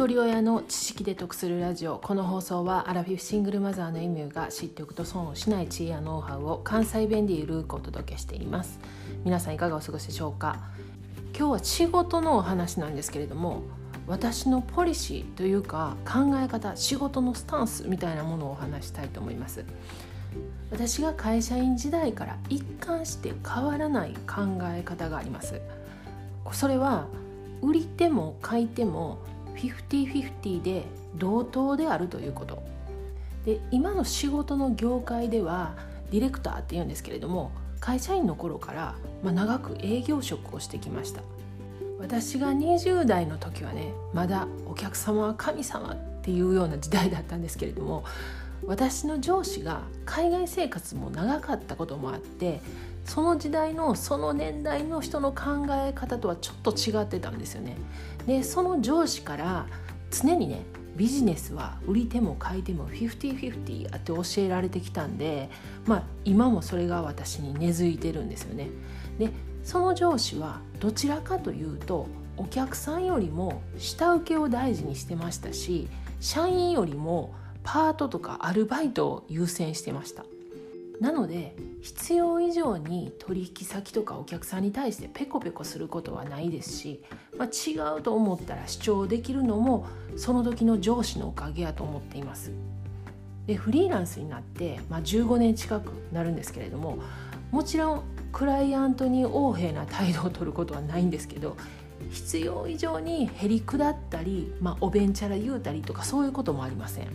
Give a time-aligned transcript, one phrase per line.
[0.00, 1.98] 一人親の知識で得するラジオ。
[1.98, 8.80] この放送はアラフィフシングルマザーのエミューが知っておくと損をしない知恵やノウハウを関西弁でゆるくお届けしています。
[9.26, 10.56] 皆さんいかがお過ごしでしょうか？
[11.36, 13.60] 今日は仕事のお話なんですけれども
[14.06, 19.66] 私のポリシーというか考え方仕事のスタンスみたいなものをお話したいと思います。
[20.70, 25.60] 私が会社員時代から一貫して変わらない考え方があります。
[26.52, 27.06] それは
[27.60, 29.18] 売り手も買い手も
[29.60, 30.84] 50-50で
[31.16, 32.62] 同等であるということ。
[33.44, 35.74] で今の仕事の業界では
[36.10, 41.22] ディレクターって言うんですけれども会社員の頃から、まあ、長く営業職をしてきました。
[41.98, 48.04] 私が20代の時はねまだお客様は神様っていうような時代だったんですけれども
[48.66, 52.60] 私の上司が海外生活も長かったこともあって
[53.04, 57.76] その時代のその年代の人の考え方とはちょっと違ってたんですよね。
[58.26, 59.66] でその上司から
[60.10, 60.62] 常にね
[60.96, 65.48] ビジネスは売り手も買い手も50-50って教えられてきたんで、
[65.86, 68.68] まあ、今もそれが私に根付いてるんですよね。
[69.18, 69.30] で
[69.64, 75.88] その上司はどちらかというとお客さんよりも下請けを大事にしてましたし
[76.20, 80.24] 社員よりもパートとかアルバイトを優先してました
[81.00, 87.02] なので必要以上に取引先とかお客さんに対してペコペコすることはないですし、
[87.38, 92.52] まあ、違うと思ったら主張できるのもその時の上司のおかげやと思っています。
[93.46, 96.98] でフリーランスになって、まあ、15年近くなるんですけれども
[97.50, 101.56] もちろんクライアントに横柄な態度を取ることはないんですけど
[102.10, 107.08] 必要以上にへりくだったり、まあ、おべんちゃら言うたりとかそういうこともありません。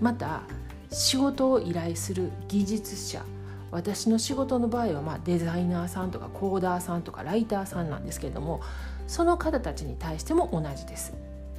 [0.00, 0.42] また
[0.90, 3.22] 仕事を依頼する技術者。
[3.70, 8.60] 私の仕事の場合はまデザイナーさんとかコーダーさんとかライターさんなんですけれども
[9.06, 11.14] その方たちに対しても同じです。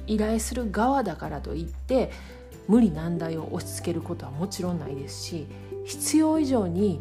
[0.06, 2.10] 依頼する側だからといって
[2.68, 5.46] 無理難題を押し付けることはもちろんないですし
[5.86, 7.00] 必要以上に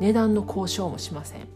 [0.00, 1.48] 値段の交渉もしません。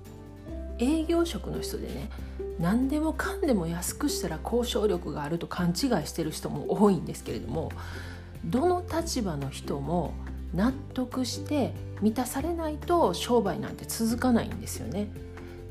[0.78, 2.10] 営業職の人でね
[2.58, 5.74] 何でもかんでも安くしたら交渉力があると勘違い
[6.06, 7.70] してる人も多いんですけれども
[8.44, 10.14] どの立場の人も
[10.54, 15.08] 納得して満たされないと商売なんて続かないんですよね。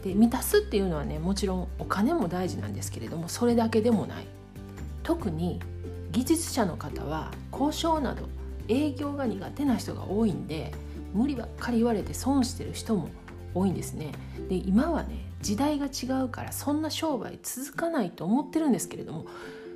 [0.04, 4.26] で満たすっていうのはねもちろんお金も大事なんですけれどもそれだけでもない
[5.02, 5.62] 特に
[6.12, 8.28] 技術者の方は交渉など
[8.68, 10.74] 営業が苦手な人が多いんで
[11.14, 13.10] 無理ばっかり言われて損してる人も
[13.54, 14.12] 多いんですね
[14.50, 19.26] で今はね時代が違うからそんな商売続かないと思ってるんですけれども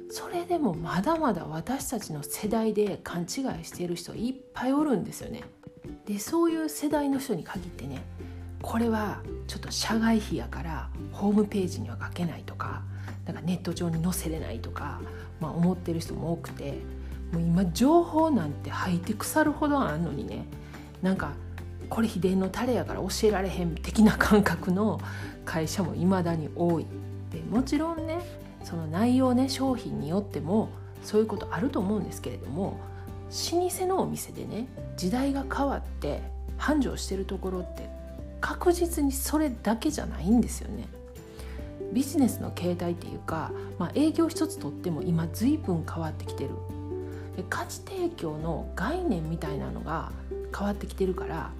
[0.09, 3.27] それでもまだまだ私たちの世代で勘違い
[3.63, 5.43] している人いっぱいおるんですよね。
[6.05, 8.03] でそういう世代の人に限ってね
[8.61, 12.83] これはちょっと社外費やからホームページには書けないとか
[13.25, 15.01] なんかネット上に載せれないとか、
[15.39, 16.79] まあ、思ってる人も多くて
[17.31, 20.45] もう今情報なんて吐いて腐るほどあんのにね
[21.01, 21.33] なんか
[21.89, 24.99] これ秘伝のタレやから教えられへん的な感覚の
[25.45, 26.85] 会社もいまだに多い。
[27.31, 28.19] でもちろんね
[28.67, 30.67] その内容ね商品によっても
[31.01, 32.77] そういうことあると思うんですけれども
[33.53, 34.67] 老舗のお店でね
[34.97, 36.21] 時代が変わって
[36.57, 37.87] 繁盛してるところって
[38.41, 40.85] 確実にそれだけじゃないんですよね。
[41.93, 46.49] ビジネスの形態っていうか、まあ、営業一つとっても今随分変わってきてる
[47.37, 50.11] で価値提供の概念みたいなのが
[50.53, 51.51] 変わってきてるから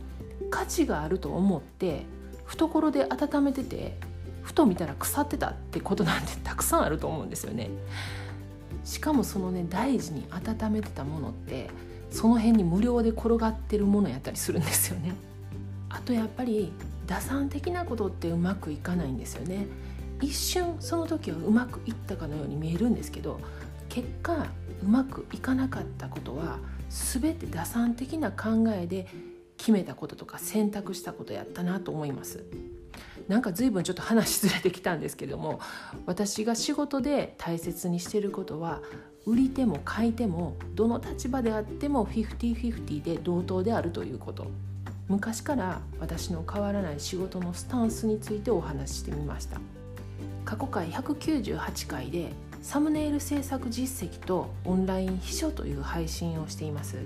[0.50, 2.06] 価値があると思って
[2.44, 3.98] 懐で温めてて
[4.48, 7.70] ふと見たら腐ってたってことなんてたくさんあると思うんですよね。
[8.86, 11.70] しかもそのね大事に温めてたものって
[12.10, 15.16] その辺に無料で転がってるものやったりするんですよね。
[15.90, 16.72] あとやっぱり
[17.06, 19.68] 打算的なことってうまくいかないんですよね。
[20.22, 23.42] 一瞬その時はうまくいったかのように見えるんですけど
[23.90, 24.48] 結果
[24.82, 26.60] うまくいかなかったことは
[26.90, 29.08] 全て打算的な考えで
[29.58, 32.46] 決めたこととか選択したことやったなと思います。
[33.28, 35.60] なんか随分ちょっと話ずれてきたんですけれども
[36.06, 38.82] 私が仕事で大切にしてることは
[39.26, 44.48] 売り手も買い手もどの立場であっても50-50で同等であるということ。
[45.10, 49.60] 昔から私の変わらない仕事のスタンスについてお話ししてみました。
[50.46, 52.32] 過去回198回で
[52.62, 56.98] サムネイル制作実績とオンライン秘書という配信をしています。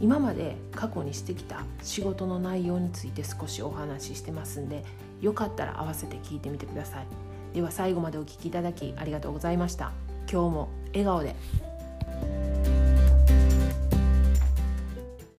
[0.00, 4.84] 今まで過去にしてきた仕事の内容について少しお話ししてますんで
[5.22, 7.06] よかったら合わせて聞いてみてください。
[7.54, 9.92] では最後までお聴きいただきありがとうございました。
[10.30, 11.71] 今日も笑顔で。